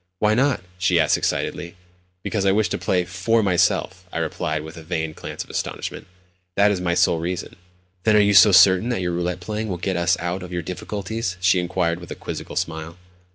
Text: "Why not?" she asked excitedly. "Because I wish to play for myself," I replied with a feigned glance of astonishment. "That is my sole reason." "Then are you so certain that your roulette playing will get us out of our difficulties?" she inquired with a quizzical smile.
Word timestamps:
"Why 0.17 0.33
not?" 0.33 0.63
she 0.79 0.99
asked 0.99 1.15
excitedly. 1.15 1.75
"Because 2.23 2.43
I 2.43 2.51
wish 2.51 2.69
to 2.69 2.79
play 2.79 3.05
for 3.05 3.43
myself," 3.43 4.03
I 4.11 4.17
replied 4.17 4.63
with 4.63 4.75
a 4.75 4.83
feigned 4.83 5.15
glance 5.15 5.43
of 5.43 5.51
astonishment. 5.51 6.07
"That 6.55 6.71
is 6.71 6.81
my 6.81 6.95
sole 6.95 7.19
reason." 7.19 7.55
"Then 8.03 8.15
are 8.15 8.19
you 8.19 8.33
so 8.33 8.51
certain 8.51 8.89
that 8.89 9.01
your 9.01 9.11
roulette 9.11 9.41
playing 9.41 9.67
will 9.67 9.77
get 9.77 9.97
us 9.97 10.17
out 10.19 10.41
of 10.41 10.51
our 10.51 10.63
difficulties?" 10.63 11.37
she 11.39 11.59
inquired 11.59 11.99
with 11.99 12.09
a 12.09 12.15
quizzical 12.15 12.55
smile. 12.55 12.97